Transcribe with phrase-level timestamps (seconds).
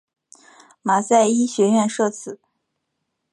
[0.81, 2.39] 马赛医学院设此。